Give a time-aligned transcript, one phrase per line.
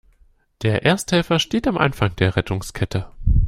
[0.63, 3.05] Der Ersthelfer steht am Anfang der Rettungskette.